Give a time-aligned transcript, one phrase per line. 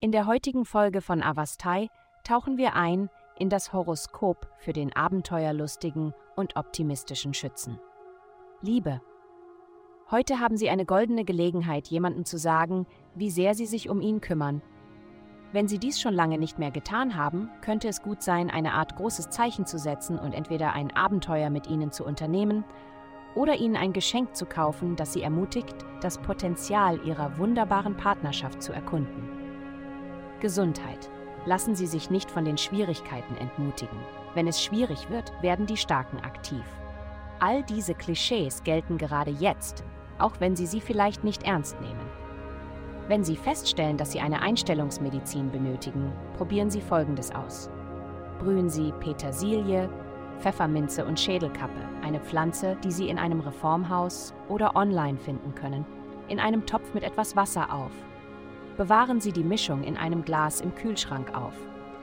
[0.00, 1.88] In der heutigen Folge von Avastai
[2.24, 3.08] tauchen wir ein
[3.38, 7.78] in das Horoskop für den abenteuerlustigen und optimistischen Schützen.
[8.60, 9.00] Liebe.
[10.10, 14.20] Heute haben Sie eine goldene Gelegenheit, jemandem zu sagen, wie sehr Sie sich um ihn
[14.20, 14.60] kümmern.
[15.52, 18.96] Wenn Sie dies schon lange nicht mehr getan haben, könnte es gut sein, eine Art
[18.96, 22.64] großes Zeichen zu setzen und entweder ein Abenteuer mit Ihnen zu unternehmen
[23.34, 28.72] oder Ihnen ein Geschenk zu kaufen, das Sie ermutigt, das Potenzial Ihrer wunderbaren Partnerschaft zu
[28.72, 29.28] erkunden.
[30.40, 31.10] Gesundheit.
[31.44, 33.98] Lassen Sie sich nicht von den Schwierigkeiten entmutigen.
[34.34, 36.64] Wenn es schwierig wird, werden die Starken aktiv.
[37.40, 39.84] All diese Klischees gelten gerade jetzt,
[40.18, 42.06] auch wenn Sie sie vielleicht nicht ernst nehmen.
[43.08, 47.68] Wenn Sie feststellen, dass Sie eine Einstellungsmedizin benötigen, probieren Sie Folgendes aus.
[48.38, 49.90] Brühen Sie Petersilie,
[50.42, 55.86] Pfefferminze und Schädelkappe, eine Pflanze, die Sie in einem Reformhaus oder online finden können,
[56.26, 57.92] in einem Topf mit etwas Wasser auf.
[58.76, 61.54] Bewahren Sie die Mischung in einem Glas im Kühlschrank auf.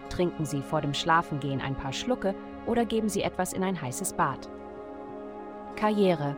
[0.08, 2.34] Trinken Sie vor dem Schlafengehen ein paar Schlucke
[2.66, 4.50] oder geben Sie etwas in ein heißes Bad.
[5.76, 6.38] Karriere.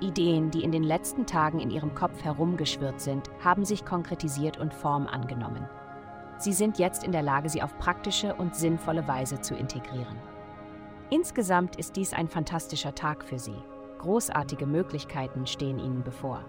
[0.00, 4.74] Ideen, die in den letzten Tagen in Ihrem Kopf herumgeschwirrt sind, haben sich konkretisiert und
[4.74, 5.66] Form angenommen.
[6.36, 10.16] Sie sind jetzt in der Lage, sie auf praktische und sinnvolle Weise zu integrieren.
[11.10, 13.56] Insgesamt ist dies ein fantastischer Tag für Sie.
[13.98, 16.44] Großartige Möglichkeiten stehen Ihnen bevor.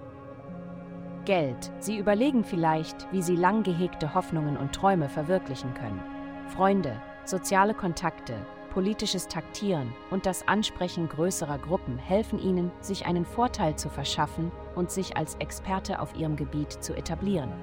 [1.23, 1.71] Geld.
[1.79, 6.01] Sie überlegen vielleicht, wie Sie lang gehegte Hoffnungen und Träume verwirklichen können.
[6.47, 8.35] Freunde, soziale Kontakte,
[8.73, 14.91] politisches Taktieren und das Ansprechen größerer Gruppen helfen Ihnen, sich einen Vorteil zu verschaffen und
[14.91, 17.53] sich als Experte auf Ihrem Gebiet zu etablieren.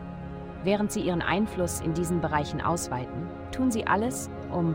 [0.64, 4.74] Während Sie Ihren Einfluss in diesen Bereichen ausweiten, tun Sie alles, um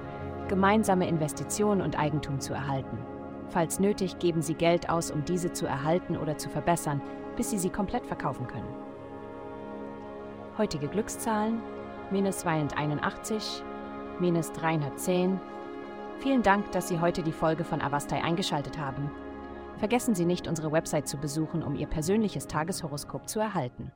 [0.51, 2.97] gemeinsame Investitionen und Eigentum zu erhalten.
[3.47, 7.01] Falls nötig, geben Sie Geld aus, um diese zu erhalten oder zu verbessern,
[7.37, 8.67] bis Sie sie komplett verkaufen können.
[10.57, 11.61] Heutige Glückszahlen:
[12.11, 13.63] minus 281,
[14.19, 15.39] minus 310.
[16.19, 19.09] Vielen Dank, dass Sie heute die Folge von Avastai eingeschaltet haben.
[19.77, 23.93] Vergessen Sie nicht, unsere Website zu besuchen, um Ihr persönliches Tageshoroskop zu erhalten.